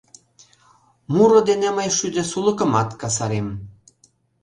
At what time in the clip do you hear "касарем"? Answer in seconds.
3.01-3.47